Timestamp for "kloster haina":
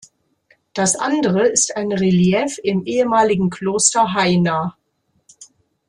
3.51-4.75